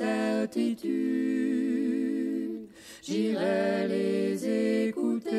[0.00, 0.06] Mes
[0.48, 0.90] certitudes,
[3.02, 5.30] j'irai les écouter,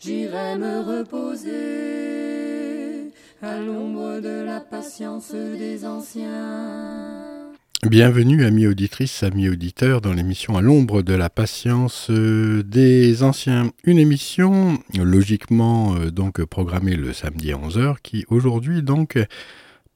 [0.00, 1.50] j'irai me reposer
[3.42, 7.52] à l'ombre de la patience des anciens.
[7.88, 13.72] Bienvenue, amis auditrices, amis auditeurs, dans l'émission À l'ombre de la patience des anciens.
[13.82, 19.18] Une émission logiquement euh, donc programmée le samedi à 11h qui aujourd'hui donc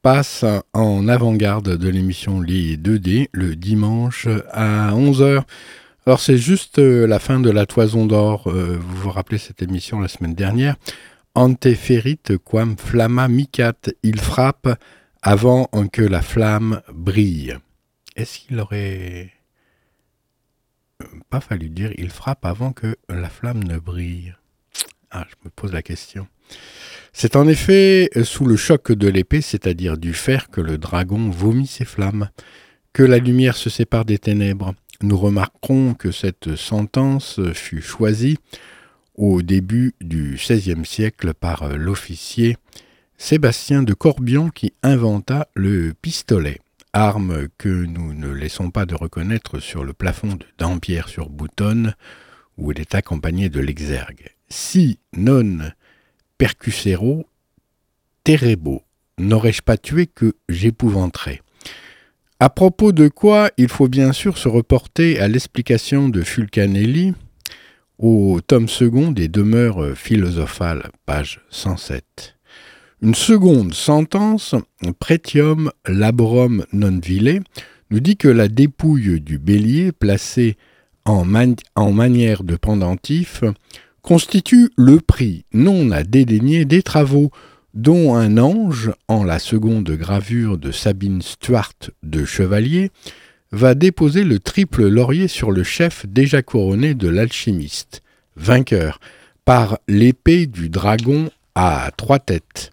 [0.07, 5.43] passe en avant-garde de l'émission Les 2D le dimanche à 11h.
[6.05, 8.47] Alors c'est juste euh, la fin de la toison d'or.
[8.47, 10.77] Euh, vous vous rappelez cette émission la semaine dernière
[11.35, 13.73] Ante ferit quam flamma micat.
[14.01, 14.79] Il frappe
[15.21, 17.57] avant que la flamme brille.
[18.15, 19.33] Est-ce qu'il aurait
[21.01, 24.37] euh, pas fallu dire il frappe avant que la flamme ne brille?
[25.19, 26.27] Ah, je me pose la question.
[27.11, 31.65] C'est en effet sous le choc de l'épée, c'est-à-dire du fer, que le dragon vomit
[31.65, 32.29] ses flammes,
[32.93, 34.75] que la lumière se sépare des ténèbres.
[35.01, 38.37] Nous remarquerons que cette sentence fut choisie
[39.15, 42.57] au début du XVIe siècle par l'officier
[43.17, 46.59] Sébastien de Corbion qui inventa le pistolet,
[46.93, 51.95] arme que nous ne laissons pas de reconnaître sur le plafond de Dampierre sur Boutonne,
[52.57, 54.36] où il est accompagné de l'exergue.
[54.49, 55.71] Si non
[56.37, 57.25] percussero
[58.23, 58.83] terrebo,
[59.17, 61.41] n'aurais-je pas tué que j'épouvanterais?
[62.39, 67.13] À propos de quoi il faut bien sûr se reporter à l'explication de Fulcanelli
[67.97, 72.35] au tome second des demeures philosophales, page 107.
[73.01, 74.55] Une seconde sentence,
[74.99, 77.41] Pretium laborum non vile,
[77.89, 80.57] nous dit que la dépouille du bélier placée
[81.05, 83.43] en, man en manière de pendentif
[84.07, 87.29] constitue le prix non à dédaigner des travaux
[87.73, 91.73] dont un ange, en la seconde gravure de Sabine Stuart
[92.03, 92.89] de Chevalier,
[93.51, 98.01] va déposer le triple laurier sur le chef déjà couronné de l'alchimiste,
[98.37, 99.01] vainqueur,
[99.43, 102.71] par l'épée du dragon à trois têtes.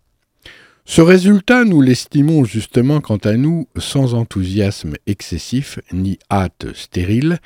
[0.84, 7.40] Ce résultat, nous l'estimons justement quant à nous sans enthousiasme excessif ni hâte stérile,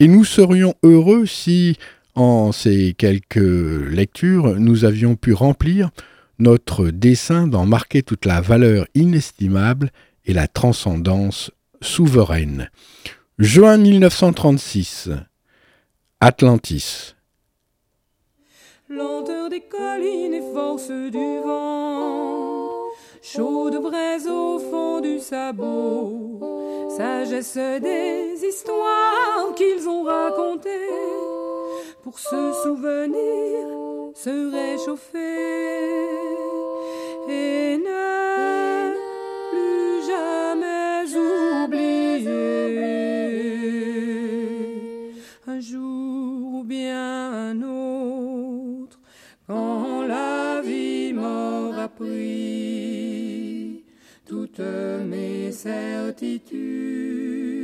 [0.00, 1.76] et nous serions heureux si,
[2.14, 5.90] en ces quelques lectures, nous avions pu remplir
[6.38, 9.90] notre dessein d'en marquer toute la valeur inestimable
[10.24, 12.70] et la transcendance souveraine.
[13.38, 15.10] Juin 1936.
[16.20, 17.14] Atlantis.
[18.88, 22.70] Lenteur des collines et force du vent,
[23.22, 26.40] chaude braise au fond du sabot,
[26.96, 31.43] sagesse des histoires qu'ils ont racontées
[32.04, 33.66] pour se souvenir,
[34.14, 35.18] se réchauffer
[37.30, 38.92] et ne
[39.50, 41.06] plus jamais
[41.64, 42.30] oublier.
[45.46, 49.00] Un jour ou bien un autre
[49.46, 53.82] quand la vie m'aura pris
[54.26, 54.60] toutes
[55.06, 57.63] mes certitudes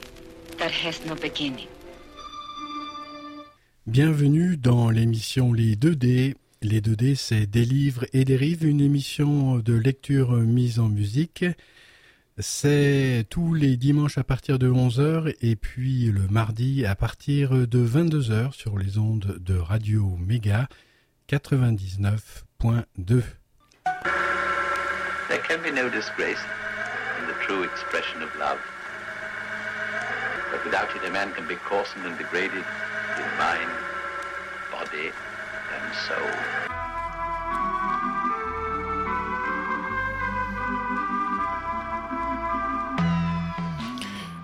[0.61, 1.67] That has no beginning?
[3.87, 9.57] Bienvenue dans l'émission Les 2D Les 2D, c'est Des livres et des rives, une émission
[9.57, 11.45] de lecture mise en musique.
[12.37, 17.85] C'est tous les dimanches à partir de 11h et puis le mardi à partir de
[17.85, 20.67] 22h sur les ondes de Radio Méga
[21.27, 23.23] 99.2.
[25.27, 26.43] There can be no disgrace
[27.19, 28.59] in the true expression of love.
[30.51, 32.65] But without it, a man can be and degraded
[33.17, 33.71] in mind,
[34.69, 35.07] body,
[35.71, 36.71] and soul.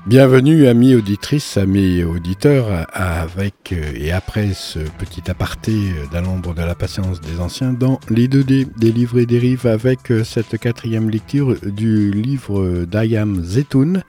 [0.06, 6.62] Bienvenue amis auditrices, amis auditeurs, avec euh, et après ce petit aparté d'un l'ombre de
[6.62, 11.10] la patience des anciens dans les 2D des livres et dérives avec euh, cette quatrième
[11.10, 14.04] lecture du livre d'Ayam Zetoun,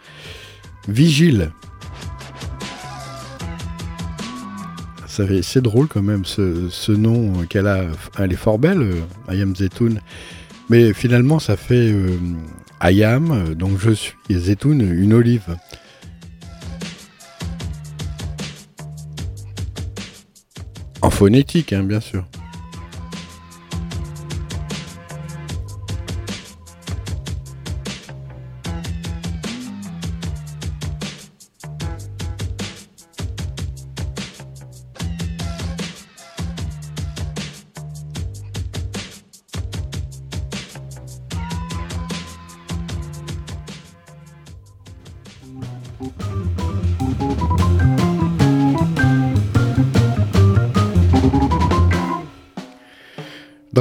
[0.87, 1.50] Vigile.
[5.43, 7.87] C'est drôle quand même ce, nom qu'elle a,
[8.19, 10.00] elle est fort belle, euh, Ayam Zetoun,
[10.69, 11.94] mais finalement ça fait
[12.81, 15.56] Ayam, donc je suis Zetoun, une olive.
[21.00, 22.26] En phonétique, hein, bien sûr.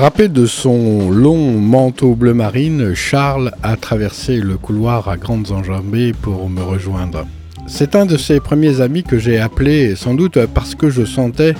[0.07, 6.13] Drapé de son long manteau bleu marine, Charles a traversé le couloir à grandes enjambées
[6.13, 7.27] pour me rejoindre.
[7.67, 11.55] C'est un de ses premiers amis que j'ai appelé sans doute parce que je sentais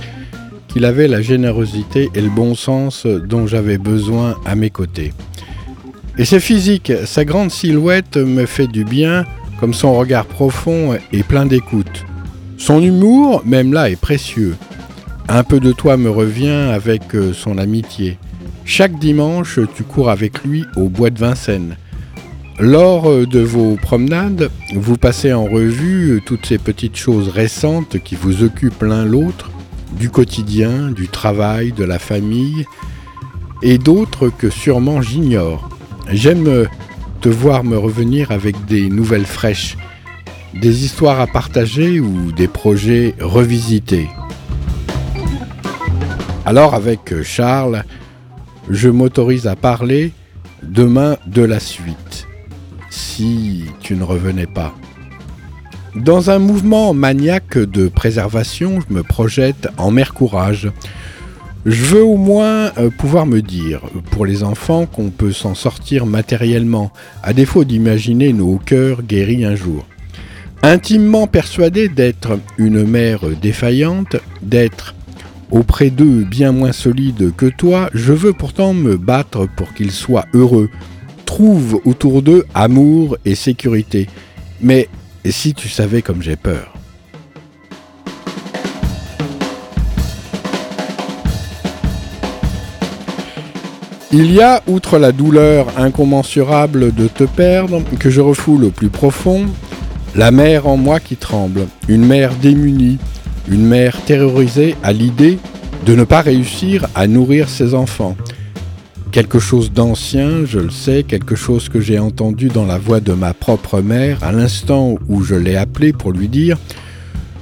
[0.70, 5.12] qu'il avait la générosité et le bon sens dont j'avais besoin à mes côtés.
[6.18, 9.26] Et c'est physique, sa grande silhouette me fait du bien,
[9.60, 12.06] comme son regard profond et plein d'écoute.
[12.58, 14.56] Son humour, même là, est précieux.
[15.28, 17.02] Un peu de toi me revient avec
[17.34, 18.18] son amitié.
[18.70, 21.78] Chaque dimanche, tu cours avec lui au bois de Vincennes.
[22.60, 28.44] Lors de vos promenades, vous passez en revue toutes ces petites choses récentes qui vous
[28.44, 29.52] occupent l'un l'autre,
[29.98, 32.66] du quotidien, du travail, de la famille,
[33.64, 35.70] et d'autres que sûrement j'ignore.
[36.12, 36.68] J'aime
[37.22, 39.78] te voir me revenir avec des nouvelles fraîches,
[40.54, 44.10] des histoires à partager ou des projets revisités.
[46.46, 47.86] Alors avec Charles,
[48.70, 50.12] je m'autorise à parler
[50.64, 52.28] demain de la suite,
[52.90, 54.74] si tu ne revenais pas.
[55.96, 60.70] Dans un mouvement maniaque de préservation, je me projette en mer courage.
[61.66, 63.82] Je veux au moins euh, pouvoir me dire,
[64.12, 66.92] pour les enfants, qu'on peut s'en sortir matériellement,
[67.24, 69.86] à défaut d'imaginer nos cœurs guéris un jour.
[70.62, 74.96] Intimement persuadé d'être une mère défaillante, d'être
[75.52, 80.26] auprès d'eux bien moins solides que toi, je veux pourtant me battre pour qu'ils soient
[80.34, 80.70] heureux.
[81.26, 84.08] Trouve autour d'eux amour et sécurité.
[84.62, 84.90] Mais
[85.26, 86.74] si tu savais comme j'ai peur.
[94.14, 98.90] Il y a, outre la douleur incommensurable de te perdre, que je refoule au plus
[98.90, 99.48] profond,
[100.16, 103.00] la mère en moi qui tremble, une mère démunie,
[103.50, 105.40] une mère terrorisée à l'idée
[105.86, 108.16] de ne pas réussir à nourrir ses enfants.
[109.12, 113.14] Quelque chose d'ancien, je le sais, quelque chose que j'ai entendu dans la voix de
[113.14, 116.58] ma propre mère à l'instant où je l'ai appelée pour lui dire,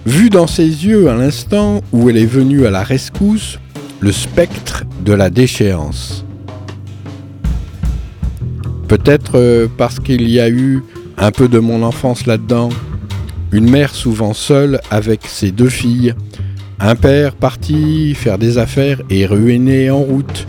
[0.05, 3.59] vu dans ses yeux à l'instant où elle est venue à la rescousse,
[4.00, 6.24] le spectre de la déchéance.
[8.88, 10.83] Peut-être euh, parce qu'il y a eu
[11.17, 12.69] un peu de mon enfance là-dedans,
[13.51, 16.13] une mère souvent seule avec ses deux filles,
[16.79, 20.45] un père parti faire des affaires et ruiné en route,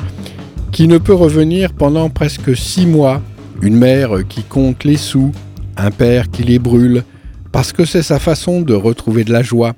[0.73, 3.23] qui ne peut revenir pendant presque six mois,
[3.63, 5.33] une mère qui compte les sous,
[5.77, 7.05] un père qui les brûle,
[7.53, 9.75] parce que c'est sa façon de retrouver de la joie,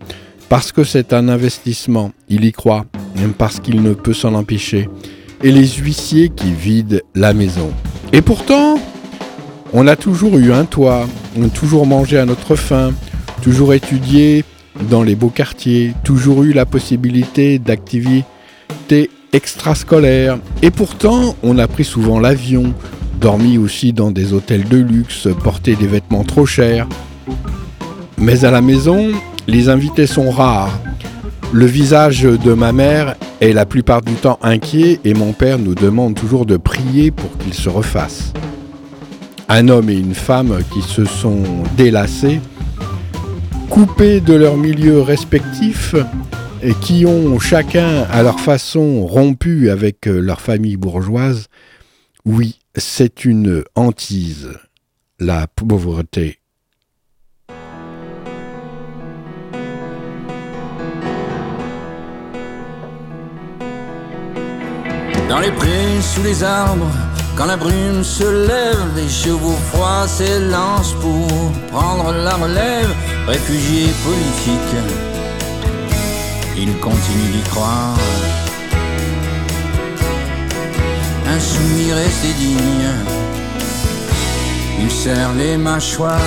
[0.48, 4.88] parce que c'est un investissement, il y croit, même parce qu'il ne peut s'en empêcher,
[5.42, 7.70] et les huissiers qui vident la maison.
[8.12, 8.78] Et pourtant,
[9.72, 11.06] on a toujours eu un toit,
[11.36, 12.92] on a toujours mangé à notre faim,
[13.42, 14.44] toujours étudié
[14.90, 20.38] dans les beaux quartiers, toujours eu la possibilité d'activités extrascolaires.
[20.62, 22.72] Et pourtant, on a pris souvent l'avion,
[23.20, 26.86] dormi aussi dans des hôtels de luxe, porté des vêtements trop chers.
[28.16, 29.10] Mais à la maison,
[29.46, 30.78] les invités sont rares.
[31.52, 35.74] Le visage de ma mère est la plupart du temps inquiet et mon père nous
[35.74, 38.32] demande toujours de prier pour qu'il se refasse.
[39.50, 41.42] Un homme et une femme qui se sont
[41.76, 42.40] délassés,
[43.70, 45.94] coupés de leur milieu respectif
[46.62, 51.46] et qui ont chacun à leur façon rompu avec leur famille bourgeoise,
[52.26, 54.50] oui, c'est une hantise,
[55.18, 56.40] la pauvreté.
[65.28, 66.90] Dans les prés, sous les arbres,
[67.38, 72.92] quand la brume se lève, les chevaux froids s'élancent pour prendre la relève.
[73.28, 74.76] Réfugiés politiques,
[76.56, 77.96] ils continuent d'y croire.
[81.28, 82.90] Insoumis resté digne,
[84.80, 86.18] ils serrent les mâchoires.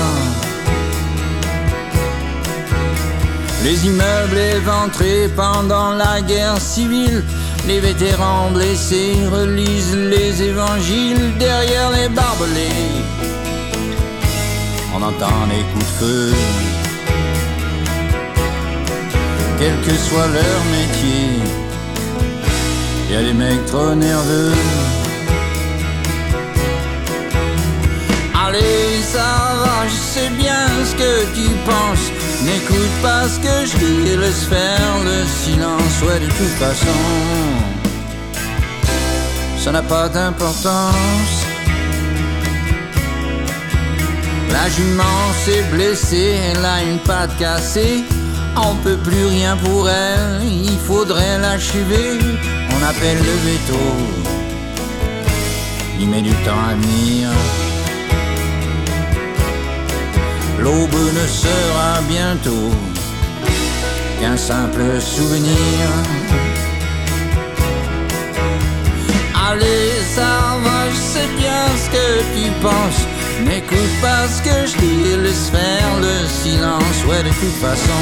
[3.65, 7.22] Les immeubles éventrés pendant la guerre civile
[7.68, 12.91] les vétérans blessés relisent les évangiles derrière les barbelés.
[14.96, 16.34] On entend les coups de feu.
[19.60, 21.30] Quel que soit leur métier,
[23.12, 24.53] y a des mecs trop nerveux.
[28.34, 29.30] Allez, ça
[29.62, 32.21] va, je sais bien ce que tu penses.
[32.43, 36.01] N'écoute pas ce que je dis, laisse faire le silence.
[36.03, 36.98] Ouais, de toute façon,
[39.60, 41.45] ça n'a pas d'importance.
[44.51, 48.03] La jument s'est blessée, elle a une patte cassée.
[48.57, 52.19] On peut plus rien pour elle, il faudrait l'achever.
[52.75, 53.83] On appelle le veto,
[56.00, 57.29] il met du temps à venir.
[60.62, 62.72] L'aube ne sera bientôt
[64.20, 65.88] qu'un simple souvenir.
[69.50, 73.01] Allez, ça va, je sais bien ce que tu penses.
[73.44, 77.06] N'écoute pas ce que je dis, laisse faire le silence.
[77.08, 78.01] Ouais, de toute façon,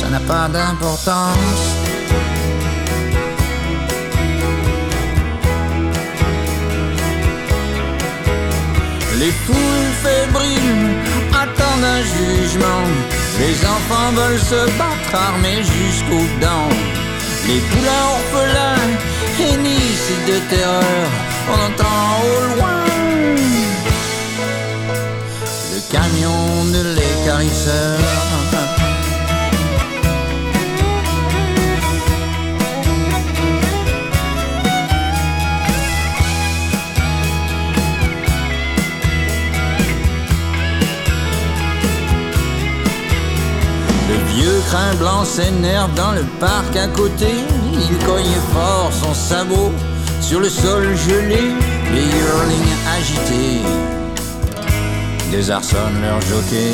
[0.00, 1.80] ça n'a pas d'importance.
[12.04, 12.84] Jugement.
[13.38, 16.74] Les enfants veulent se battre armés jusqu'aux dents.
[17.46, 18.90] Les poulains orphelins
[19.40, 21.06] hennissent de terreur.
[21.52, 22.84] On entend au loin
[25.72, 27.98] le camion de l'écarisseur.
[44.70, 47.32] Crin blanc s'énerve dans le parc à côté.
[47.74, 49.72] Il cogne fort son sabot
[50.20, 51.42] sur le sol gelé.
[51.92, 53.62] Les yearlings agités
[55.32, 56.72] désarçonnent leur jockey.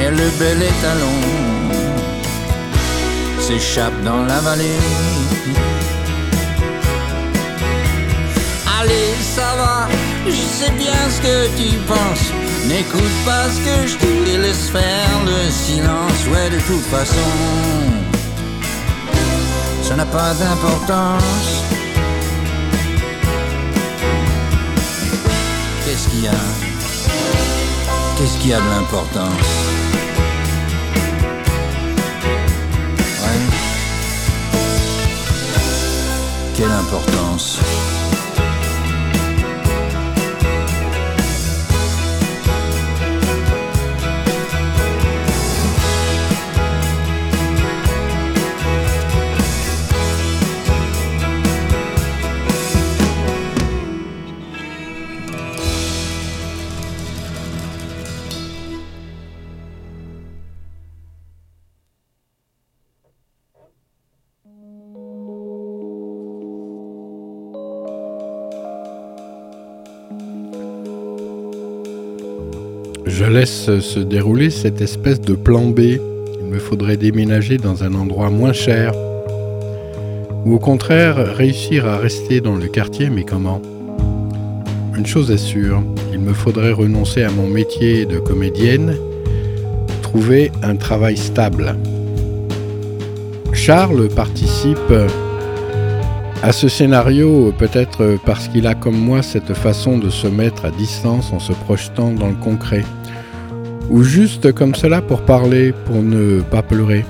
[0.00, 1.18] Et le bel étalon
[3.38, 4.80] s'échappe dans la vallée.
[8.80, 9.88] Allez, ça va,
[10.26, 12.35] je sais bien ce que tu penses.
[12.68, 16.26] N'écoute pas ce que je dis, laisse faire le silence.
[16.32, 17.14] Ouais, de toute façon,
[19.82, 21.62] ça n'a pas d'importance.
[25.84, 26.32] Qu'est-ce qu'il y a
[28.18, 29.30] Qu'est-ce qu'il y a de l'importance?
[33.22, 33.40] Ouais.
[36.56, 37.60] Quelle importance?
[73.26, 75.80] Je laisse se dérouler cette espèce de plan B.
[76.38, 78.92] Il me faudrait déménager dans un endroit moins cher.
[80.44, 83.60] Ou au contraire, réussir à rester dans le quartier, mais comment?
[84.96, 88.94] Une chose est sûre, il me faudrait renoncer à mon métier de comédienne,
[90.02, 91.74] trouver un travail stable.
[93.52, 94.94] Charles participe
[96.44, 100.70] à ce scénario peut-être parce qu'il a comme moi cette façon de se mettre à
[100.70, 102.84] distance en se projetant dans le concret.
[103.90, 107.04] Ou juste comme cela pour parler, pour ne pas pleurer.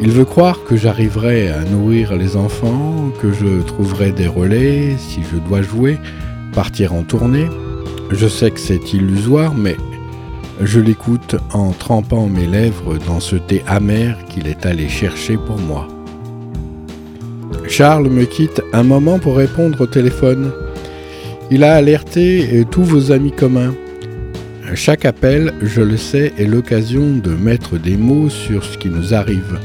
[0.00, 5.20] Il veut croire que j'arriverai à nourrir les enfants, que je trouverai des relais si
[5.22, 5.98] je dois jouer,
[6.52, 7.48] partir en tournée.
[8.10, 9.76] Je sais que c'est illusoire, mais
[10.60, 15.58] je l'écoute en trempant mes lèvres dans ce thé amer qu'il est allé chercher pour
[15.58, 15.88] moi.
[17.68, 20.52] Charles me quitte un moment pour répondre au téléphone.
[21.50, 23.74] Il a alerté tous vos amis communs.
[24.74, 29.14] Chaque appel, je le sais, est l'occasion de mettre des mots sur ce qui nous
[29.14, 29.58] arrive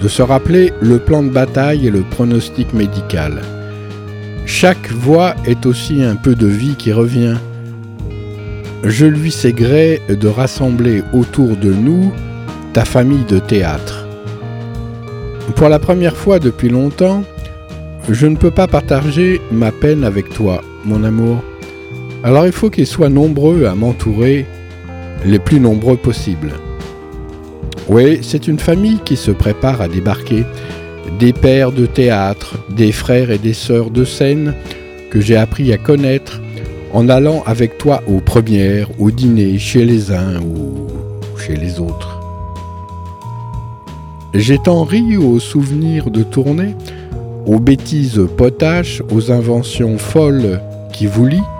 [0.00, 3.42] de se rappeler le plan de bataille et le pronostic médical.
[4.44, 7.36] Chaque voix est aussi un peu de vie qui revient.
[8.84, 12.12] Je lui sais gré de rassembler autour de nous
[12.72, 14.06] ta famille de théâtre.
[15.54, 17.24] Pour la première fois depuis longtemps,
[18.08, 21.42] je ne peux pas partager ma peine avec toi, mon amour.
[22.26, 24.46] Alors il faut qu'ils soient nombreux à m'entourer,
[25.24, 26.54] les plus nombreux possibles.
[27.88, 30.44] Oui, c'est une famille qui se prépare à débarquer.
[31.20, 34.54] Des pères de théâtre, des frères et des sœurs de scène
[35.08, 36.40] que j'ai appris à connaître
[36.92, 40.88] en allant avec toi aux premières, au dîner, chez les uns ou
[41.38, 42.20] chez les autres.
[44.34, 46.74] J'ai tant ri aux souvenirs de tournée,
[47.46, 50.60] aux bêtises potaches, aux inventions folles
[50.92, 51.55] qui vous lient.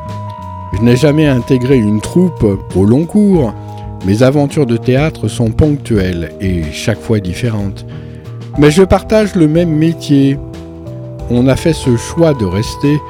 [0.77, 3.55] Je n'ai jamais intégré une troupe au long cours,
[4.05, 7.87] mes aventures de théâtre sont ponctuelles et chaque fois différentes.
[8.59, 10.39] Mais je partage le même métier.
[11.31, 13.01] On a fait ce choix de rester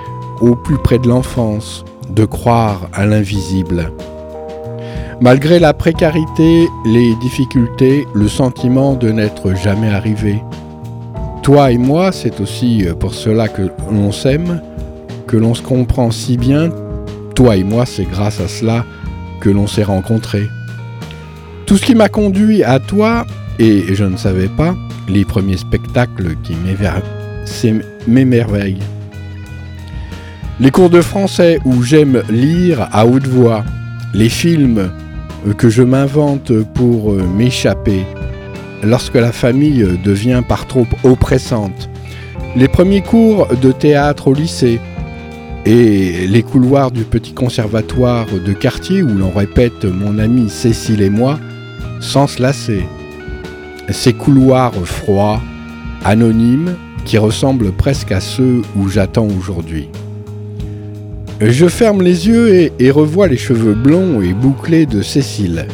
[0.41, 3.93] au plus près de l'enfance, de croire à l'invisible.
[5.21, 10.41] Malgré la précarité, les difficultés, le sentiment de n'être jamais arrivé.
[11.43, 14.63] Toi et moi, c'est aussi pour cela que l'on s'aime,
[15.27, 16.71] que l'on se comprend si bien.
[17.37, 18.85] Toi et moi, c'est grâce à cela
[19.41, 20.49] que l'on s'est rencontrés.
[21.67, 23.27] Tout ce qui m'a conduit à toi,
[23.59, 24.75] et je ne savais pas,
[25.07, 26.55] les premiers spectacles qui
[28.09, 28.83] m'émerveillent.
[30.61, 33.65] Les cours de français où j'aime lire à haute voix,
[34.15, 34.91] les films
[35.59, 38.07] que je m'invente pour m'échapper,
[38.83, 41.91] lorsque la famille devient par trop oppressante,
[42.57, 44.81] les premiers cours de théâtre au lycée,
[45.67, 51.11] et les couloirs du petit conservatoire de quartier où l'on répète mon ami Cécile et
[51.11, 51.41] moi,
[51.99, 52.85] sans se lasser.
[53.91, 55.41] Ces couloirs froids,
[56.05, 59.89] anonymes, qui ressemblent presque à ceux où j'attends aujourd'hui.
[61.41, 65.67] Je ferme les yeux et, et, revois les cheveux blonds et bouclés de Cécile.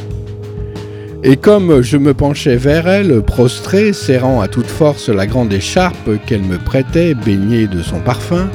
[1.23, 6.11] Et comme je me penchais vers elle, prostré, serrant à toute force la grande écharpe
[6.27, 8.49] qu'elle me prêtait, baignée de son parfum,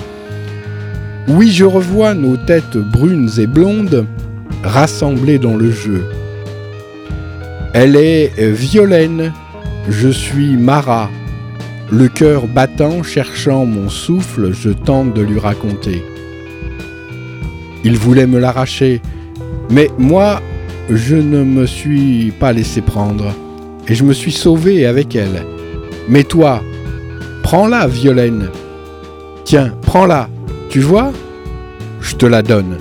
[1.28, 4.06] oui, je revois nos têtes brunes et blondes
[4.63, 6.06] rassemblées dans le jeu.
[7.74, 9.34] Elle est violaine,
[9.90, 11.10] je suis Mara.
[11.92, 16.04] Le cœur battant, cherchant mon souffle, je tente de lui raconter.
[17.84, 19.02] Il voulait me l'arracher,
[19.70, 20.42] mais moi,
[20.90, 23.34] je ne me suis pas laissé prendre,
[23.88, 25.46] et je me suis sauvé avec elle.
[26.10, 26.62] Mais toi,
[27.44, 28.50] prends-la, Violaine.
[29.46, 30.30] Tiens, prends-la,
[30.78, 31.12] tu vois
[32.02, 32.78] Je te la donne.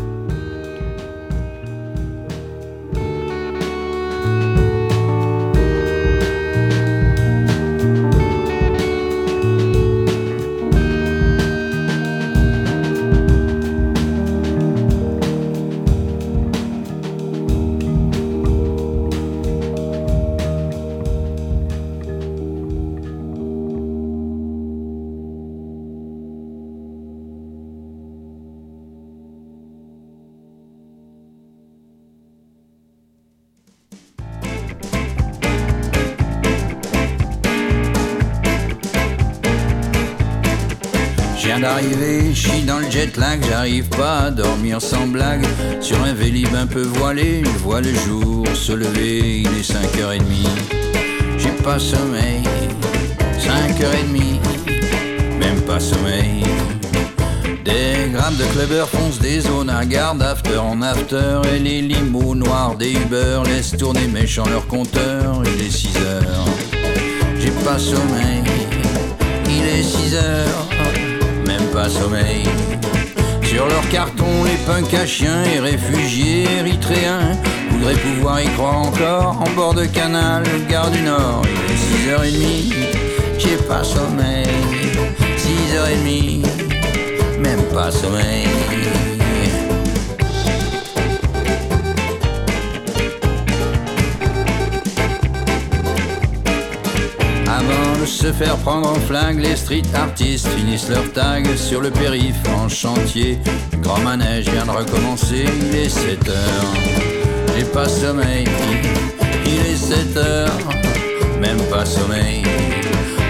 [45.81, 50.21] Sur un vélib un peu voilé, je vois le jour se lever, il est 5h30.
[51.39, 52.43] J'ai pas sommeil,
[53.39, 56.43] 5h30, même pas sommeil.
[57.65, 62.35] Des grammes de clubbers foncent des zones à garde after en after Et les limos
[62.35, 66.47] noirs des Uber laissent tourner méchant leur compteur Il est 6 heures,
[67.39, 68.43] j'ai pas sommeil,
[69.49, 70.67] il est 6 heures
[71.77, 72.76] pas sommeil.
[73.57, 77.39] Sur leur carton, les punks à chiens et réfugiés érythréens
[77.71, 81.41] voudraient pouvoir y croire encore en bord de canal, gare du Nord.
[81.67, 82.75] Il est 6h30,
[83.39, 84.47] j'ai pas sommeil.
[85.39, 86.45] 6h30,
[87.39, 88.47] même pas sommeil.
[98.07, 102.69] Se faire prendre en flingue, les street artistes finissent leur tag sur le périph' en
[102.69, 103.39] chantier.
[103.81, 106.75] Grand manège vient de recommencer, il est 7 heures.
[107.57, 108.45] J'ai pas sommeil,
[109.47, 110.59] il est 7 heures,
[111.41, 112.45] même pas sommeil.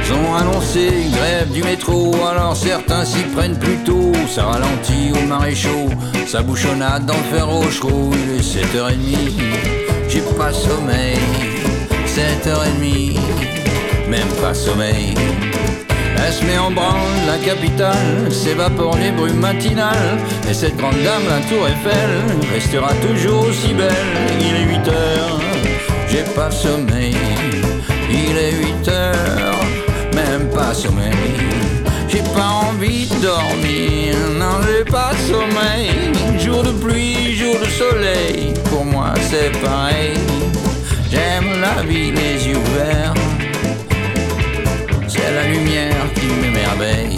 [0.05, 4.13] Ils ont annoncé grève du métro, alors certains s'y prennent plus tôt.
[4.29, 5.89] Ça ralentit au maréchaux,
[6.27, 8.11] ça bouchonnade dans le fer rochereau.
[8.13, 8.97] Il est 7h30,
[10.09, 11.46] j'ai pas sommeil.
[12.17, 13.19] 7h30,
[14.09, 15.13] même pas sommeil.
[16.17, 20.17] Elle se met en branle, la capitale s'évapore les brumes matinales.
[20.49, 22.11] Et cette grande dame, la tour Eiffel,
[22.55, 23.93] restera toujours aussi belle.
[24.41, 25.41] Il est 8 heures,
[26.09, 27.15] j'ai pas sommeil.
[28.09, 29.61] Il est 8 heures,
[30.15, 31.13] même pas sommeil.
[32.09, 35.91] J'ai pas envie de dormir, non, j'ai pas sommeil.
[36.39, 40.15] Jour de pluie, jour de soleil, pour moi c'est pareil.
[41.39, 43.13] J'aime la vie les yeux ouverts.
[45.07, 47.16] C'est la lumière qui m'émerveille.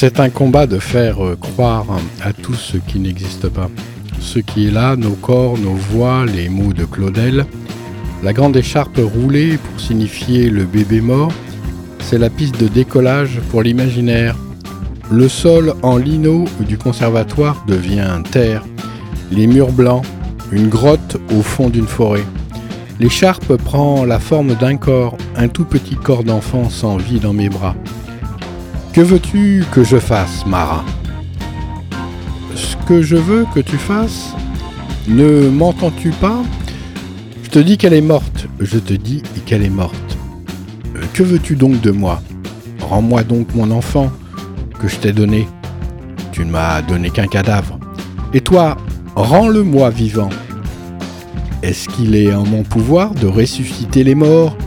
[0.00, 1.84] C'est un combat de faire euh, croire
[2.22, 3.68] à tout ce qui n'existe pas.
[4.20, 7.46] Ce qui est là, nos corps, nos voix, les mots de Claudel.
[8.22, 11.32] La grande écharpe roulée pour signifier le bébé mort,
[11.98, 14.36] c'est la piste de décollage pour l'imaginaire.
[15.10, 18.64] Le sol en lino du conservatoire devient terre.
[19.32, 20.04] Les murs blancs,
[20.52, 22.24] une grotte au fond d'une forêt.
[23.00, 27.48] L'écharpe prend la forme d'un corps, un tout petit corps d'enfant sans vie dans mes
[27.48, 27.74] bras.
[28.98, 30.84] Que veux-tu que je fasse, Mara?
[32.56, 34.34] Ce que je veux que tu fasses
[35.06, 36.42] Ne m'entends-tu pas?
[37.44, 38.48] Je te dis qu'elle est morte.
[38.58, 40.18] Je te dis qu'elle est morte.
[40.96, 42.20] Euh, Que veux-tu donc de moi?
[42.80, 44.10] Rends-moi donc mon enfant
[44.80, 45.46] que je t'ai donné.
[46.32, 47.78] Tu ne m'as donné qu'un cadavre.
[48.34, 48.76] Et toi,
[49.14, 50.30] rends-le-moi vivant.
[51.62, 54.58] Est-ce qu'il est en mon pouvoir de ressusciter les morts?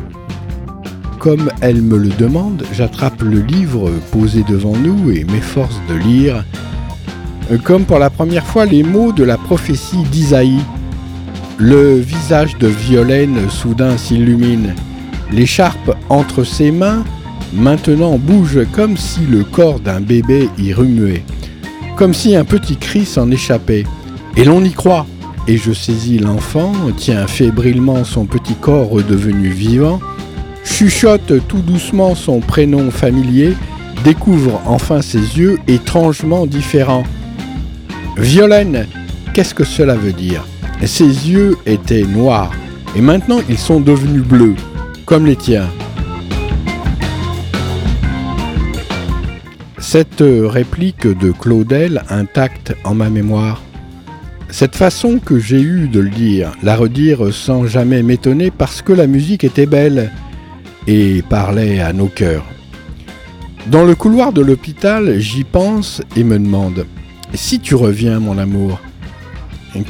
[1.22, 6.44] Comme elle me le demande, j'attrape le livre posé devant nous et m'efforce de lire,
[7.64, 10.62] comme pour la première fois, les mots de la prophétie d'Isaïe.
[11.60, 14.74] Le visage de Violaine soudain s'illumine.
[15.32, 17.04] L'écharpe entre ses mains
[17.54, 21.24] maintenant bouge comme si le corps d'un bébé y remuait,
[21.98, 23.84] comme si un petit cri s'en échappait.
[24.38, 25.06] Et l'on y croit.
[25.48, 30.00] Et je saisis l'enfant, tiens fébrilement son petit corps redevenu vivant,
[30.63, 33.56] chuchote tout doucement son prénom familier,
[34.04, 37.04] découvre enfin ses yeux étrangement différents.
[38.17, 38.88] Violaine,
[39.34, 40.45] qu'est-ce que cela veut dire?
[40.84, 42.52] Ses yeux étaient noirs,
[42.95, 44.56] et maintenant ils sont devenus bleus,
[45.06, 45.69] comme les tiens.
[49.78, 53.62] Cette réplique de Claudel intacte en ma mémoire.
[54.50, 58.93] Cette façon que j'ai eue de le dire, la redire sans jamais m'étonner parce que
[58.93, 60.12] la musique était belle
[60.88, 62.46] et parlait à nos cœurs.
[63.67, 66.86] Dans le couloir de l'hôpital, j'y pense et me demande,
[67.34, 68.80] si tu reviens mon amour,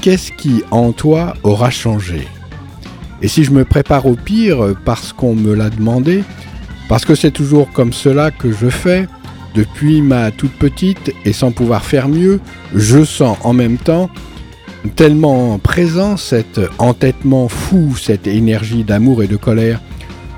[0.01, 2.27] qu'est-ce qui en toi aura changé?
[3.21, 6.23] Et si je me prépare au pire parce qu'on me l'a demandé,
[6.89, 9.07] parce que c'est toujours comme cela que je fais,
[9.55, 12.39] depuis ma toute petite et sans pouvoir faire mieux,
[12.75, 14.09] je sens en même temps
[14.95, 19.79] tellement présent cet entêtement fou, cette énergie d'amour et de colère,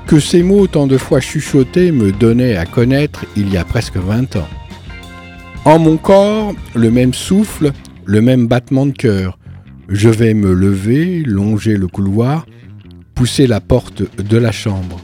[0.06, 3.96] que ces mots tant de fois chuchotés me donnaient à connaître il y a presque
[3.96, 4.48] 20 ans.
[5.64, 7.72] En mon corps, le même souffle,
[8.04, 9.38] le même battement de cœur.
[9.88, 12.46] Je vais me lever, longer le couloir,
[13.14, 15.00] pousser la porte de la chambre.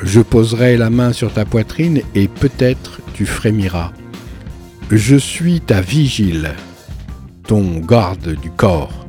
[0.00, 3.92] Je poserai la main sur ta poitrine et peut-être tu frémiras.
[4.90, 6.50] Je suis ta vigile,
[7.46, 9.01] ton garde du corps.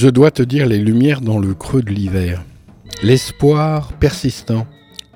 [0.00, 2.44] Je dois te dire les lumières dans le creux de l'hiver.
[3.02, 4.64] L'espoir persistant,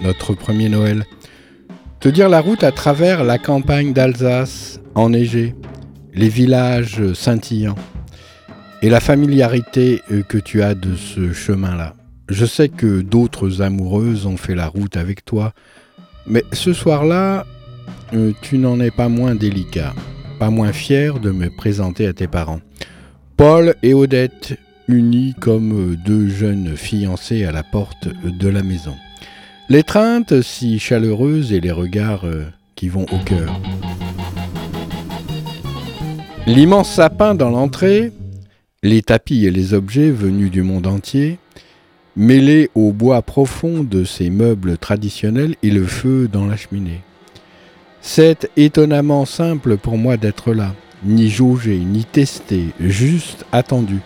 [0.01, 1.05] notre premier Noël.
[2.01, 5.55] Te dire la route à travers la campagne d'Alsace, enneigée,
[6.15, 7.77] les villages scintillants,
[8.83, 11.95] et la familiarité que tu as de ce chemin-là.
[12.29, 15.53] Je sais que d'autres amoureuses ont fait la route avec toi,
[16.27, 17.47] mais ce soir-là,
[18.15, 19.95] euh, tu n'en es pas moins délicat,
[20.41, 22.61] pas moins fier de me présenter à tes parents.
[23.37, 28.95] Paul et Odette, unis comme deux jeunes fiancés à la porte de la maison.
[29.69, 33.59] L'étreinte si chaleureuse et les regards euh, qui vont au cœur.
[36.47, 38.13] L'immense sapin dans l'entrée,
[38.83, 41.39] les tapis et les objets venus du monde entier,
[42.17, 47.01] mêlés au bois profond de ces meubles traditionnels et le feu dans la cheminée.
[48.01, 54.01] C'est étonnamment simple pour moi d'être là, ni jaugé, ni testé, juste attendu.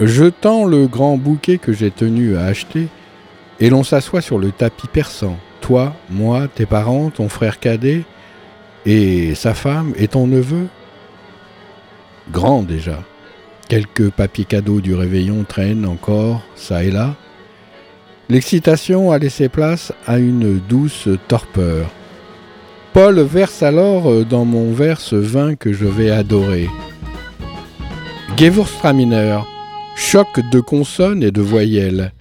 [0.00, 2.88] Je tends le grand bouquet que j'ai tenu à acheter,
[3.60, 5.36] et l'on s'assoit sur le tapis persan.
[5.60, 8.04] Toi, moi, tes parents, ton frère cadet,
[8.86, 10.68] et sa femme, et ton neveu.
[12.32, 13.02] Grand déjà.
[13.68, 17.14] Quelques papiers cadeaux du réveillon traînent encore, ça et là.
[18.30, 21.90] L'excitation a laissé place à une douce torpeur.
[22.94, 26.68] Paul verse alors dans mon verre ce vin que je vais adorer.
[28.36, 29.40] Gewürztraminer,
[30.00, 32.12] choc de consonnes et de voyelles,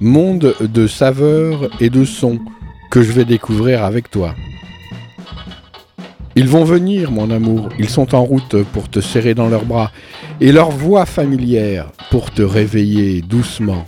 [0.00, 2.40] monde de saveurs et de sons
[2.90, 4.34] que je vais découvrir avec toi.
[6.34, 9.92] Ils vont venir, mon amour, ils sont en route pour te serrer dans leurs bras,
[10.40, 13.86] et leur voix familière pour te réveiller doucement.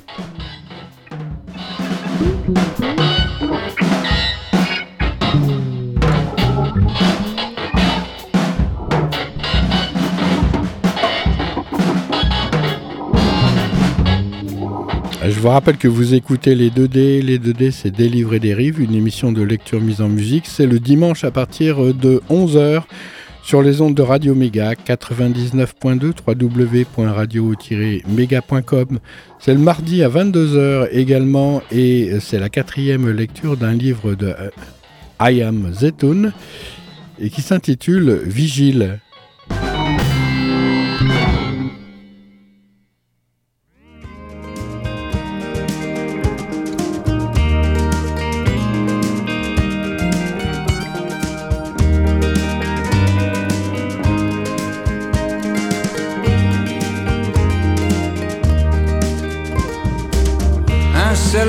[15.31, 17.21] Je vous rappelle que vous écoutez les 2D.
[17.21, 20.47] Les 2D, c'est Délivrer des rives, une émission de lecture mise en musique.
[20.47, 22.85] C'est le dimanche à partir de 11h
[23.43, 29.01] sur les ondes de Radio Méga 99.2 www.radio-méga.com.
[29.39, 34.49] C'est le mardi à 22h également et c'est la quatrième lecture d'un livre de euh,
[35.21, 36.33] I Am Zetoun
[37.21, 39.01] et qui s'intitule Vigile.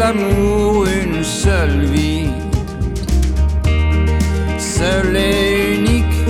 [0.09, 2.29] Seul amour, une seule vie,
[4.57, 6.21] seule et unique.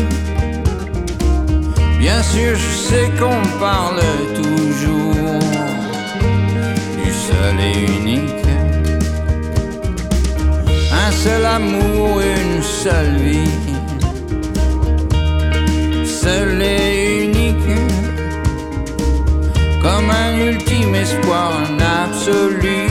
[1.97, 4.01] Bien sûr, je sais qu'on parle
[4.35, 5.39] toujours
[7.03, 8.45] du seul et unique.
[10.91, 13.55] Un seul amour, une seule vie,
[16.05, 17.79] seul et unique.
[19.81, 22.88] Comme un ultime espoir, un absolu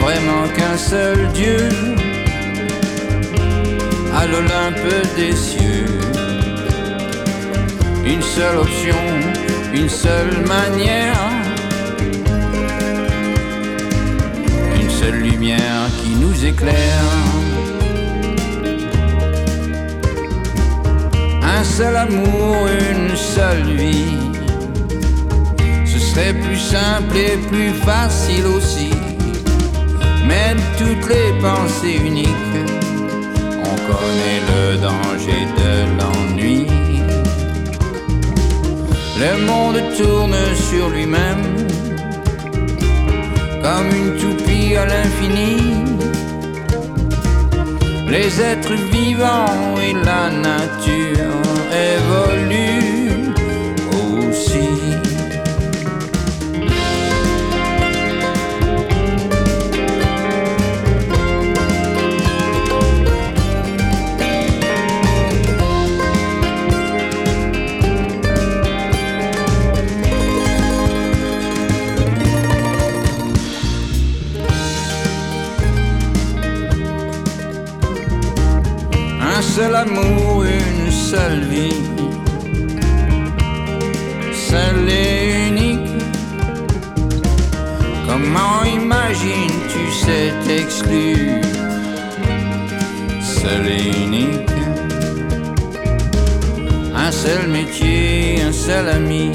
[0.00, 1.56] vraiment qu'un seul Dieu
[4.16, 5.86] à l'Olympe des cieux
[8.04, 9.02] Une seule option,
[9.74, 11.18] une seule manière,
[14.80, 17.08] une seule lumière qui nous éclaire.
[21.42, 22.56] Un seul amour,
[22.90, 24.14] une seule vie.
[25.84, 28.90] Ce serait plus simple et plus facile aussi
[30.26, 32.56] mais toutes les pensées uniques,
[33.70, 36.66] on connaît le danger de l'ennui.
[39.18, 40.36] Le monde tourne
[40.70, 41.44] sur lui-même,
[43.62, 45.56] comme une toupie à l'infini.
[48.08, 51.15] Les êtres vivants et la nature
[81.16, 81.82] seule vie,
[84.50, 86.02] seule et unique.
[88.06, 91.40] Comment imagines-tu cet exclu,
[93.38, 94.50] seul et unique?
[97.06, 99.30] un seul métier, un seul ami,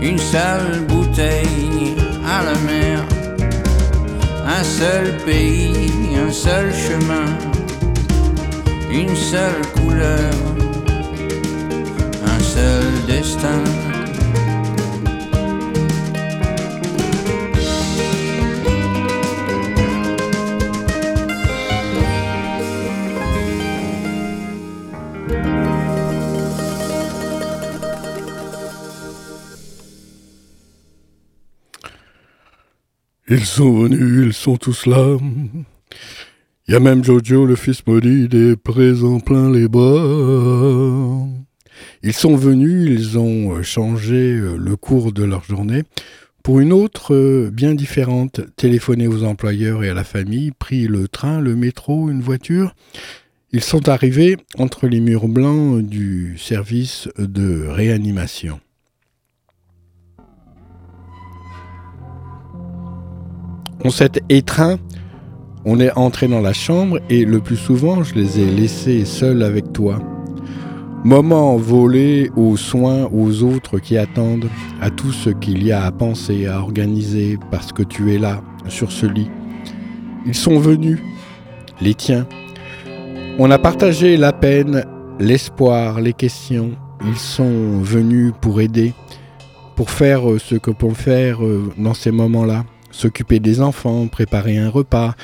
[0.00, 1.94] une seule bouteille
[2.36, 2.96] à la mer,
[4.58, 5.92] un seul pays,
[6.26, 7.28] un seul chemin,
[8.90, 9.67] une seule
[12.24, 13.64] un seul destin.
[33.30, 35.18] Ils sont venus, ils sont tous là.
[36.70, 41.26] Y a même Jojo, le fils maudit, des présents plein les bras.
[42.02, 45.84] Ils sont venus, ils ont changé euh, le cours de leur journée
[46.42, 48.42] pour une autre euh, bien différente.
[48.56, 52.74] Téléphoner aux employeurs et à la famille, pris le train, le métro, une voiture.
[53.50, 58.60] Ils sont arrivés entre les murs blancs du service de réanimation.
[63.84, 64.78] On s'est étreint,
[65.64, 69.42] on est entré dans la chambre et le plus souvent je les ai laissés seuls
[69.42, 69.98] avec toi.
[71.04, 74.48] Moment volé aux soins aux autres qui attendent,
[74.80, 78.42] à tout ce qu'il y a à penser, à organiser, parce que tu es là,
[78.68, 79.30] sur ce lit.
[80.26, 80.98] Ils sont venus,
[81.80, 82.26] les tiens.
[83.38, 84.84] On a partagé la peine,
[85.20, 86.72] l'espoir, les questions.
[87.06, 88.92] Ils sont venus pour aider,
[89.76, 94.68] pour faire ce que peut faire euh, dans ces moments-là s'occuper des enfants, préparer un
[94.68, 95.14] repas,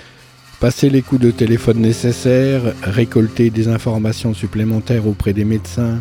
[0.65, 6.01] passer les coups de téléphone nécessaires, récolter des informations supplémentaires auprès des médecins,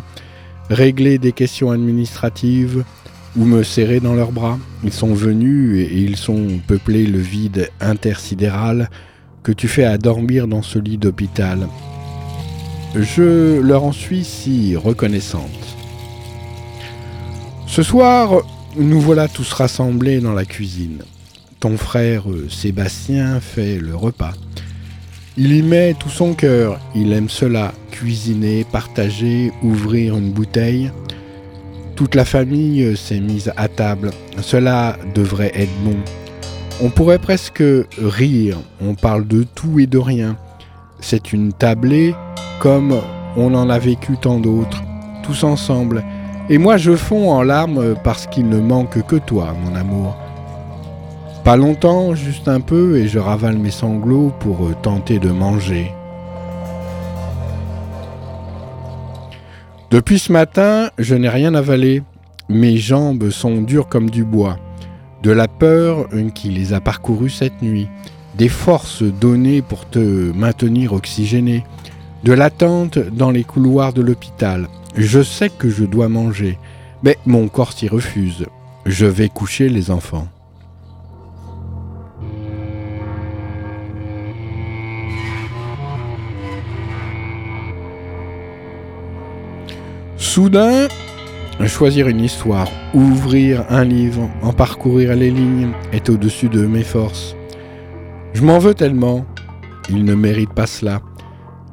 [0.70, 2.82] régler des questions administratives
[3.36, 4.58] ou me serrer dans leurs bras.
[4.82, 8.88] Ils sont venus et ils sont peuplés le vide intersidéral
[9.42, 11.68] que tu fais à dormir dans ce lit d'hôpital.
[12.94, 15.76] Je leur en suis si reconnaissante.
[17.66, 18.40] Ce soir,
[18.78, 21.02] nous voilà tous rassemblés dans la cuisine
[21.64, 24.32] ton frère euh, Sébastien fait le repas.
[25.38, 30.90] Il y met tout son cœur, il aime cela, cuisiner, partager, ouvrir une bouteille.
[31.96, 34.10] Toute la famille euh, s'est mise à table,
[34.42, 35.96] cela devrait être bon.
[36.82, 37.64] On pourrait presque
[37.96, 40.36] rire, on parle de tout et de rien.
[41.00, 42.14] C'est une tablée
[42.58, 43.00] comme
[43.38, 44.82] on en a vécu tant d'autres,
[45.22, 46.04] tous ensemble.
[46.50, 50.14] Et moi je fonds en larmes parce qu'il ne manque que toi, mon amour.
[51.44, 55.92] Pas longtemps, juste un peu, et je ravale mes sanglots pour euh, tenter de manger.
[59.90, 62.02] Depuis ce matin, je n'ai rien avalé.
[62.48, 64.56] Mes jambes sont dures comme du bois.
[65.22, 67.88] De la peur qui les a parcourues cette nuit.
[68.38, 71.62] Des forces données pour te maintenir oxygéné.
[72.24, 74.66] De l'attente dans les couloirs de l'hôpital.
[74.96, 76.58] Je sais que je dois manger,
[77.02, 78.46] mais mon corps s'y refuse.
[78.86, 80.26] Je vais coucher les enfants.
[90.24, 90.88] Soudain,
[91.66, 97.36] choisir une histoire, ouvrir un livre, en parcourir les lignes est au-dessus de mes forces.
[98.32, 99.26] Je m'en veux tellement.
[99.90, 101.02] Ils ne méritent pas cela.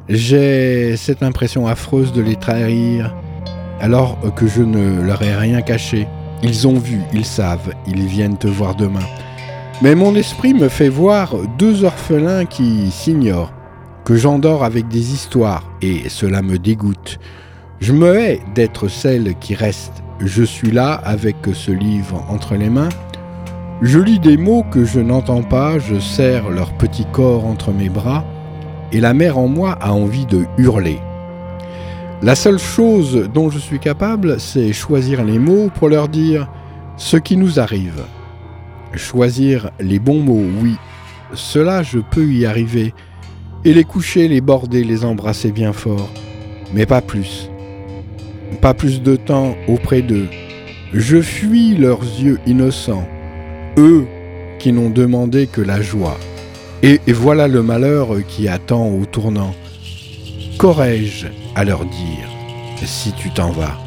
[0.10, 3.16] J'ai cette impression affreuse de les trahir
[3.80, 6.06] alors que je ne leur ai rien caché.
[6.44, 9.08] Ils ont vu, ils savent, ils viennent te voir demain.
[9.82, 13.54] Mais mon esprit me fait voir deux orphelins qui s'ignorent,
[14.04, 17.18] que j'endors avec des histoires, et cela me dégoûte.
[17.82, 20.04] Je me hais d'être celle qui reste.
[20.20, 22.90] Je suis là avec ce livre entre les mains.
[23.82, 27.90] Je lis des mots que je n'entends pas, je serre leur petit corps entre mes
[27.90, 28.24] bras,
[28.92, 31.00] et la mère en moi a envie de hurler.
[32.22, 36.48] La seule chose dont je suis capable, c'est choisir les mots pour leur dire
[36.98, 38.04] ce qui nous arrive.
[38.94, 40.76] Choisir les bons mots, oui,
[41.34, 42.94] cela je peux y arriver,
[43.66, 46.12] et les coucher, les border, les embrasser bien fort,
[46.76, 47.51] mais pas plus
[48.60, 50.28] pas plus de temps auprès d'eux.
[50.94, 53.08] Je fuis leurs yeux innocents,
[53.78, 54.06] eux
[54.60, 56.18] qui n'ont demandé que la joie.
[56.84, 59.54] Et, voilà le malheur qui attend au tournant.
[60.58, 62.28] Qu'aurais-je à leur dire
[62.84, 63.78] si tu t'en vas?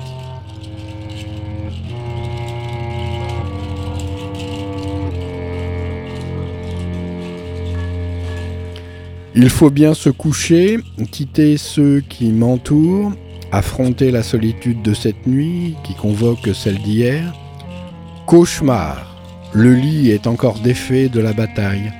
[9.36, 10.78] Il faut bien se coucher,
[11.10, 13.12] quitter ceux qui m'entourent,
[13.56, 17.32] affronter la solitude de cette nuit qui convoque celle d'hier.
[18.26, 19.10] Cauchemar.
[19.52, 21.92] Le lit est encore défait de la bataille.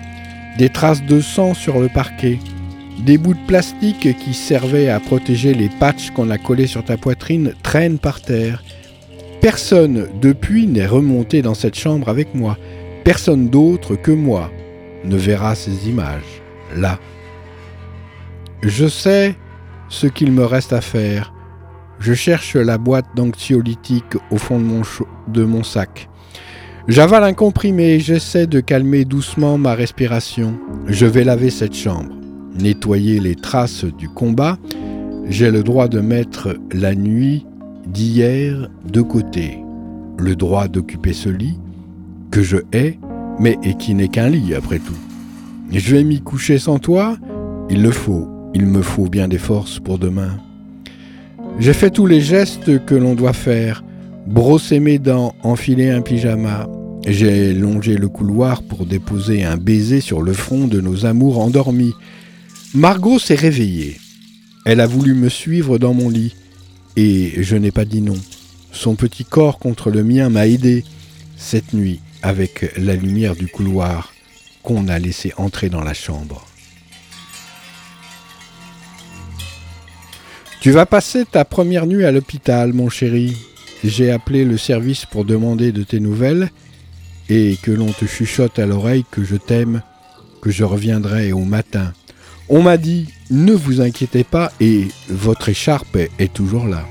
[0.59, 2.39] Des traces de sang sur le parquet.
[2.99, 6.97] Des bouts de plastique qui servaient à protéger les patchs qu'on a collés sur ta
[6.97, 8.63] poitrine traînent par terre.
[9.41, 12.57] Personne depuis n'est remonté dans cette chambre avec moi.
[13.05, 14.51] Personne d'autre que moi
[15.05, 16.43] ne verra ces images,
[16.75, 16.99] là.
[18.63, 19.37] Je sais
[19.89, 21.35] ce qu'il me reste à faire.
[21.99, 24.61] Je cherche la boîte d'anxiolytique au fond
[25.29, 26.09] de mon, sac.
[26.89, 30.59] J'avale un comprimé et j'essaie de calmer doucement ma respiration.
[30.87, 32.13] Je vais laver cette chambre,
[32.59, 34.59] nettoyer les traces du combat.
[35.27, 37.47] J'ai le droit de mettre la nuit
[37.87, 39.59] d'hier de côté.
[40.19, 41.59] Le droit d'occuper ce lit,
[42.31, 42.99] que je hais,
[43.39, 44.99] mais et qui n'est qu'un lit après tout.
[45.71, 47.17] Je vais m'y coucher sans toi
[47.71, 50.39] Il le faut, il me faut bien des forces pour demain.
[51.61, 53.85] J'ai fait tous les gestes que l'on doit faire,
[54.27, 56.69] brosser mes dents, enfiler un pyjama.
[57.07, 61.95] J'ai longé le couloir pour déposer un baiser sur le front de nos amours endormis.
[62.75, 63.99] Margot s'est réveillée.
[64.67, 66.35] Elle a voulu me suivre dans mon lit,
[66.97, 68.17] et je n'ai pas dit non.
[68.73, 70.85] Son petit corps contre le mien m'a aidé
[71.37, 74.13] cette nuit avec la lumière du couloir
[74.63, 76.45] qu'on a laissé entrer dans la chambre.
[80.65, 83.37] Tu vas passer ta première nuit à l'hôpital, mon chéri.
[83.85, 86.49] J'ai appelé le service pour demander de tes nouvelles
[87.29, 89.83] et que l'on te chuchote à l'oreille que je t'aime,
[90.41, 91.93] que je reviendrai au matin.
[92.49, 96.87] On m'a dit, ne vous inquiétez pas et votre écharpe est toujours là.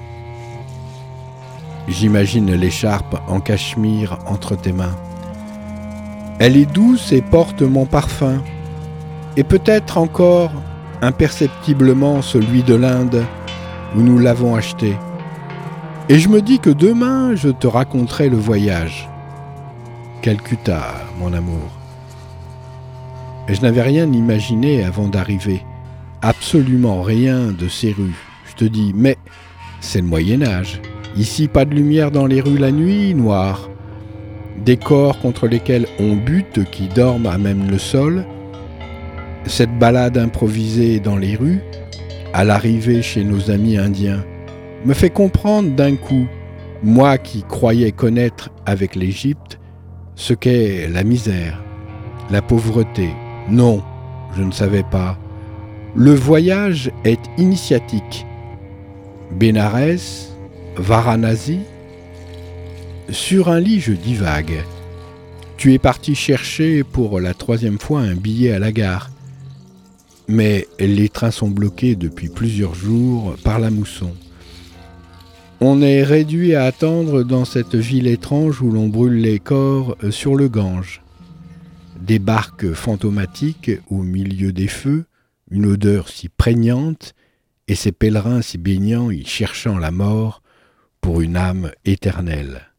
[1.87, 4.95] J'imagine l'écharpe en cachemire entre tes mains.
[6.37, 8.43] Elle est douce et porte mon parfum,
[9.35, 10.51] et peut-être encore
[11.01, 13.25] imperceptiblement celui de l'Inde
[13.95, 14.95] où nous l'avons acheté.
[16.09, 19.09] Et je me dis que demain je te raconterai le voyage.
[20.21, 20.83] Calcutta,
[21.19, 21.71] mon amour.
[23.47, 25.63] Et je n'avais rien imaginé avant d'arriver.
[26.21, 28.15] Absolument rien de ces rues.
[28.45, 29.17] Je te dis, mais
[29.81, 30.81] c'est le Moyen Âge.
[31.17, 33.69] Ici, pas de lumière dans les rues la nuit, noir.
[34.65, 38.25] Des corps contre lesquels on bute qui dorment à même le sol.
[39.45, 41.59] Cette balade improvisée dans les rues,
[42.33, 44.25] à l'arrivée chez nos amis indiens,
[44.85, 46.27] me fait comprendre d'un coup,
[46.81, 49.59] moi qui croyais connaître avec l'Égypte,
[50.15, 51.63] ce qu'est la misère,
[52.31, 53.09] la pauvreté.
[53.49, 53.83] Non,
[54.35, 55.17] je ne savais pas.
[55.95, 58.25] Le voyage est initiatique.
[59.31, 60.33] Bénarès,
[60.75, 61.59] Varanasi
[63.09, 64.63] Sur un lit, je divague.
[65.57, 69.12] Tu es parti chercher pour la troisième fois un billet à la gare.
[70.27, 74.13] Mais les trains sont bloqués depuis plusieurs jours par la mousson.
[75.59, 80.35] On est réduit à attendre dans cette ville étrange où l'on brûle les corps sur
[80.35, 81.01] le Gange.
[82.01, 85.05] Des barques fantomatiques au milieu des feux,
[85.49, 87.13] une odeur si prégnante,
[87.69, 90.41] et ces pèlerins si baignants y cherchant la mort,
[90.99, 92.72] pour une âme éternelle.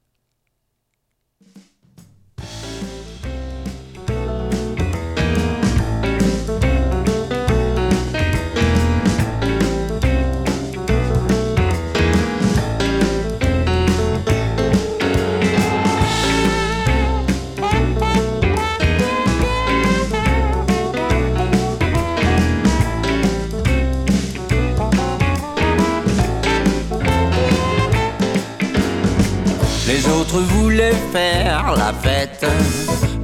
[31.14, 32.44] La fête.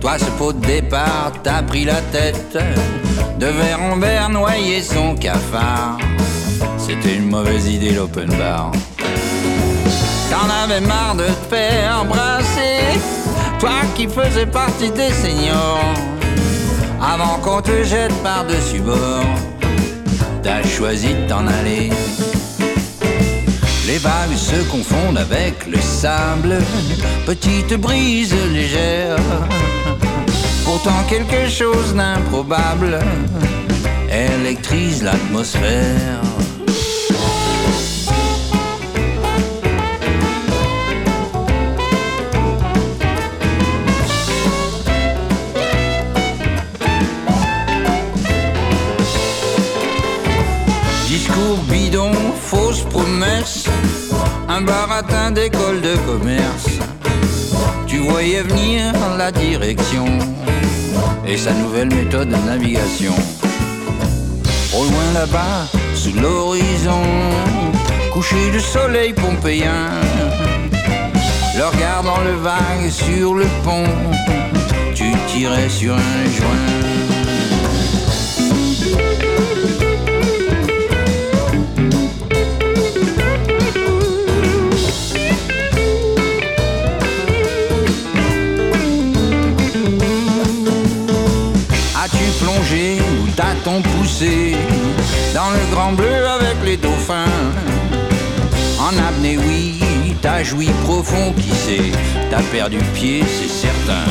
[0.01, 2.57] Toi, ce pot de départ, t'as pris la tête.
[3.39, 5.99] De verre en verre, noyer son cafard.
[6.79, 8.73] C'était une mauvaise idée, l'open bar.
[10.31, 12.99] T'en avais marre de te faire brasser.
[13.59, 15.95] Toi qui faisais partie des seniors.
[17.03, 19.25] Avant qu'on te jette par-dessus bord,
[20.43, 21.91] t'as choisi de t'en aller.
[23.91, 26.59] Les vagues se confondent avec le sable,
[27.27, 29.17] petite brise légère.
[30.65, 33.01] Pourtant quelque chose d'improbable
[34.09, 36.30] électrise l'atmosphère.
[55.01, 56.79] Baratin d'école de commerce.
[57.87, 60.07] Tu voyais venir la direction
[61.27, 63.15] et sa nouvelle méthode de navigation.
[64.75, 67.03] Au loin là-bas, sous l'horizon,
[68.13, 69.91] couché le soleil pompéien.
[71.57, 73.85] Le regard dans le vague sur le pont,
[74.95, 77.20] tu tirais sur un joint.
[93.65, 94.55] T'ont poussé
[95.35, 97.25] dans le grand bleu avec les dauphins.
[98.79, 99.81] En apnée, oui,
[100.21, 101.93] t'as joui profond, qui sait,
[102.31, 104.05] t'as perdu pied, c'est certain.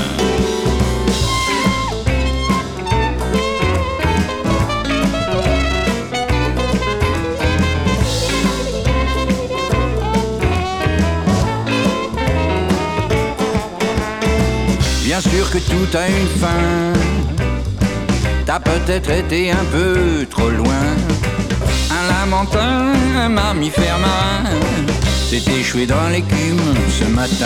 [15.03, 17.28] Bien sûr que tout a une fin.
[18.51, 20.81] T'as peut-être été un peu trop loin.
[21.91, 24.49] Un lamentin, un mammifère marin,
[25.29, 26.57] s'est échoué dans l'écume
[26.89, 27.45] ce matin.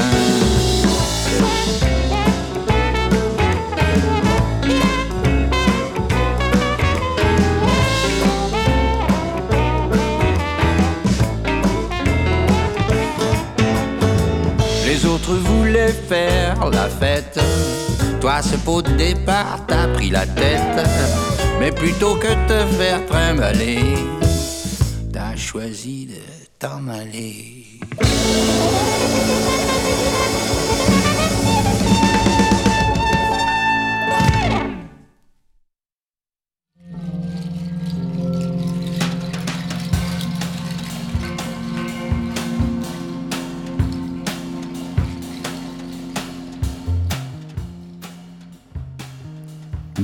[14.88, 17.42] Les autres voulaient faire la fête.
[18.24, 20.88] Toi, ce pot de départ, t'as pris la tête.
[21.60, 23.98] Mais plutôt que te faire trimballer,
[25.12, 26.22] t'as choisi de
[26.58, 27.66] t'en aller.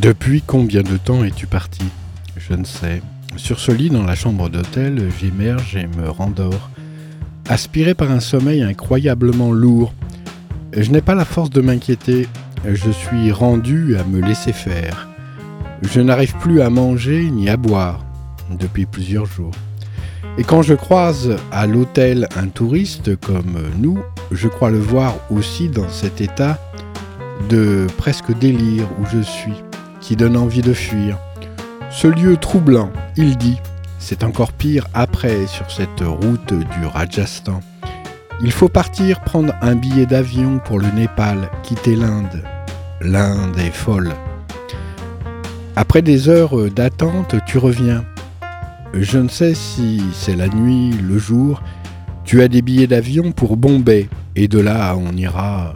[0.02, 1.84] Depuis combien de temps es-tu parti?
[2.38, 3.02] Je ne sais.
[3.36, 6.70] Sur ce lit dans la chambre d'hôtel, j'émerge et me rendors,
[7.50, 9.94] aspiré par un sommeil incroyablement lourd.
[10.72, 12.30] Je n'ai pas la force de m'inquiéter,
[12.66, 15.10] je suis rendu à me laisser faire.
[15.82, 18.06] Je n'arrive plus à manger ni à boire
[18.58, 19.52] depuis plusieurs jours.
[20.38, 24.00] Et quand je croise à l'hôtel un touriste comme nous,
[24.32, 26.58] je crois le voir aussi dans cet état
[27.50, 29.52] de presque délire où je suis,
[30.16, 31.18] donne envie de fuir.
[31.92, 33.58] Ce lieu troublant, il dit,
[34.00, 37.62] c'est encore pire après sur cette route du Rajasthan.
[38.42, 42.44] Il faut partir prendre un billet d'avion pour le Népal, quitter l'Inde.
[43.02, 44.14] L'Inde est folle.
[45.76, 48.06] Après des heures d'attente, tu reviens.
[48.94, 51.62] Je ne sais si c'est la nuit, le jour.
[52.24, 55.74] Tu as des billets d'avion pour Bombay, et de là on ira.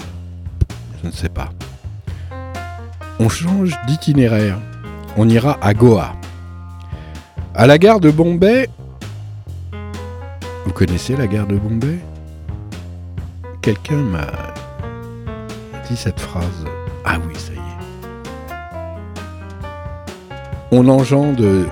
[1.01, 1.49] Je ne sais pas.
[3.19, 4.57] On change d'itinéraire.
[5.17, 6.15] On ira à Goa.
[7.53, 8.67] À la gare de Bombay.
[10.65, 11.99] Vous connaissez la gare de Bombay?
[13.61, 14.25] Quelqu'un m'a
[15.87, 16.65] dit cette phrase.
[17.05, 17.59] Ah oui, ça y est.
[20.71, 21.67] On enjambe,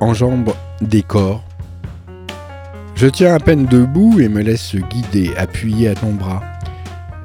[0.00, 1.42] enjambe des corps.
[2.94, 6.42] Je tiens à peine debout et me laisse guider, appuyé à ton bras.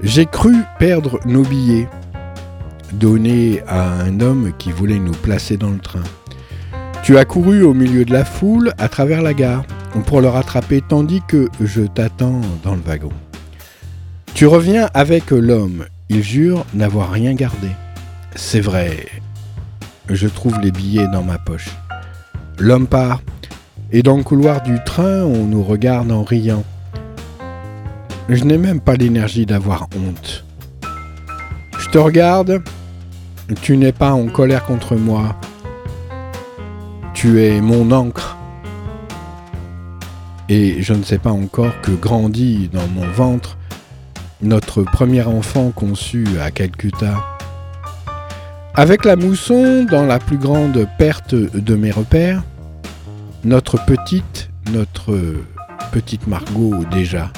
[0.02, 1.88] J'ai cru perdre nos billets,
[3.00, 6.04] donnés à un homme qui voulait nous placer dans le train.
[7.04, 9.66] Tu as couru au milieu de la foule à travers la gare
[10.06, 13.12] pour le rattraper tandis que je t'attends dans le wagon.
[14.34, 15.86] Tu reviens avec l'homme.
[16.10, 17.70] Il jure n'avoir rien gardé.
[18.36, 19.08] C'est vrai.
[20.10, 21.70] Je trouve les billets dans ma poche.
[22.58, 23.22] L'homme part.
[23.92, 26.64] Et dans le couloir du train, on nous regarde en riant.
[28.28, 30.46] Je n'ai même pas l'énergie d'avoir honte.
[31.78, 32.64] Je te regarde.
[33.62, 35.36] Tu n'es pas en colère contre moi.
[37.14, 38.38] Tu es mon encre.
[40.50, 43.58] Et je ne sais pas encore que grandit dans mon ventre
[44.42, 47.24] notre premier enfant conçu à Calcutta.
[48.76, 52.44] Avec la mousson, dans la plus grande perte de mes repères,
[53.44, 55.18] notre petite, notre
[55.92, 57.32] petite Margot déjà.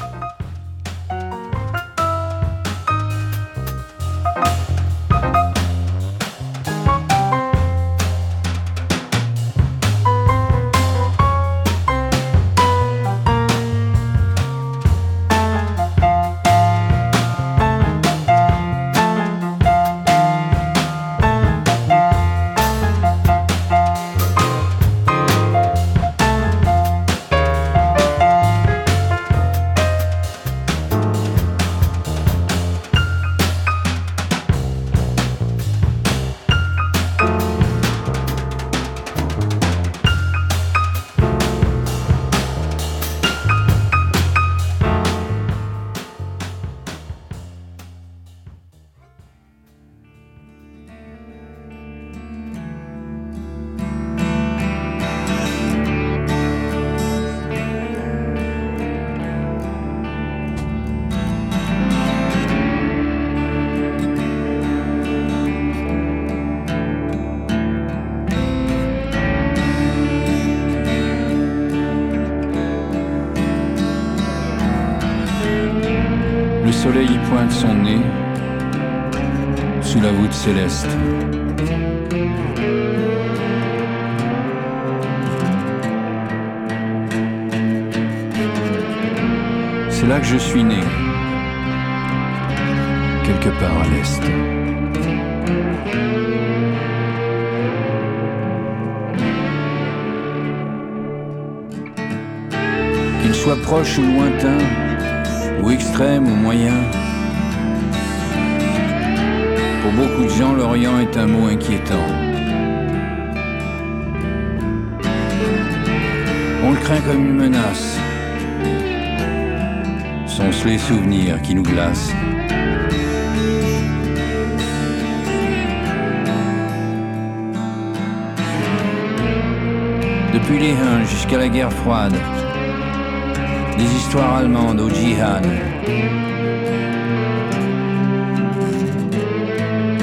[133.78, 135.46] Des histoires allemandes au djihad.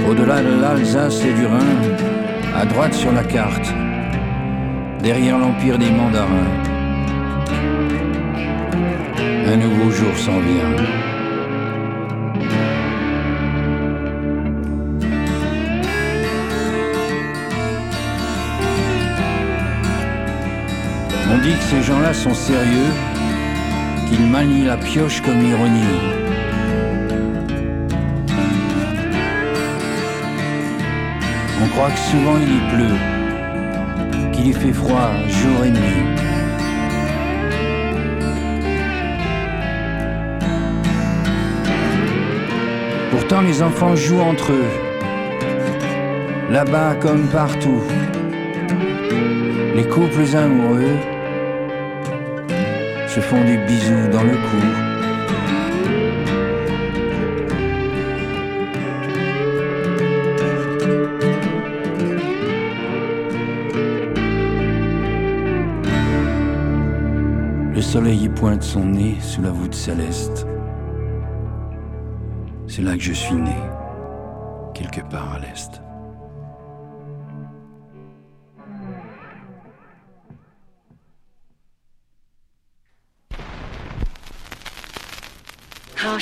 [0.09, 1.81] Au-delà de l'Alsace et du Rhin,
[2.57, 3.75] à droite sur la carte,
[5.03, 6.53] derrière l'empire des mandarins,
[9.47, 11.02] un nouveau jour s'en vient.
[21.35, 22.93] On dit que ces gens-là sont sérieux,
[24.07, 25.81] qu'ils manient la pioche comme ironie.
[31.63, 36.05] On croit que souvent il y pleut, qu'il y fait froid jour et nuit.
[43.11, 44.71] Pourtant les enfants jouent entre eux,
[46.51, 47.83] là-bas comme partout.
[49.75, 50.99] Les couples amoureux
[53.15, 54.57] se font des bisous dans le cou.
[67.75, 70.47] Le soleil y pointe son nez sous la voûte céleste.
[72.67, 73.57] C'est là que je suis né,
[74.73, 75.72] quelque part à l'est.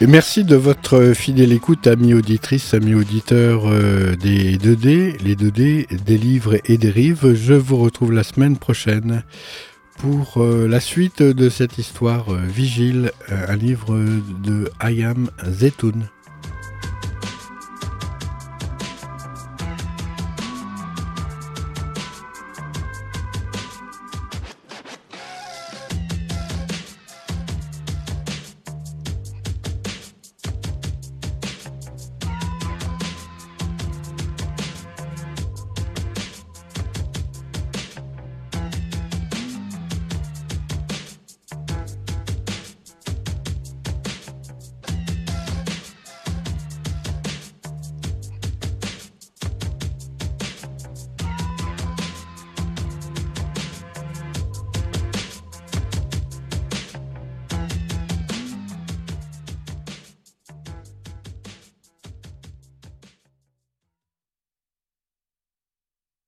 [0.00, 6.16] Merci de votre fidèle écoute, amis auditrices, amis auditeurs euh, des 2D, les 2D, des
[6.16, 7.34] livres et des rives.
[7.34, 9.24] Je vous retrouve la semaine prochaine
[9.98, 13.98] pour euh, la suite de cette histoire euh, Vigile, un livre
[14.44, 16.08] de Ayam Zetoun.